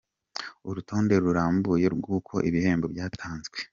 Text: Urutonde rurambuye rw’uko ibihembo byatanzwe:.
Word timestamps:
Urutonde 0.69 1.13
rurambuye 1.23 1.85
rw’uko 1.95 2.33
ibihembo 2.49 2.85
byatanzwe:. 2.93 3.57